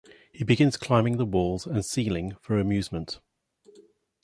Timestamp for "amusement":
2.57-3.19